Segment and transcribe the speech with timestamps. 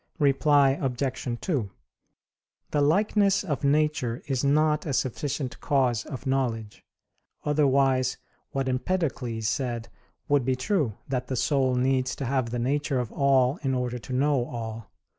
[0.17, 1.37] Reply Obj.
[1.41, 1.69] 2:
[2.71, 6.83] The likeness of nature is not a sufficient cause of knowledge;
[7.45, 8.17] otherwise
[8.49, 9.89] what Empedocles said
[10.27, 13.99] would be true that the soul needs to have the nature of all in order
[13.99, 14.89] to know all.